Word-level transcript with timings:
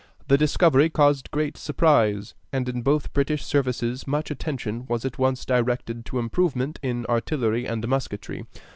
The 0.29 0.35
discovery 0.35 0.89
caused 0.89 1.29
great 1.29 1.57
surprise, 1.57 2.33
and 2.51 2.67
in 2.67 2.81
both 2.81 3.13
British 3.13 3.45
services 3.45 4.07
much 4.07 4.31
attention 4.31 4.87
was 4.87 5.05
at 5.05 5.19
once 5.19 5.45
directed 5.45 6.05
to 6.07 6.17
improvement 6.17 6.79
in 6.81 7.05
artillery 7.05 7.67
and 7.67 7.87
musketry. 7.87 8.47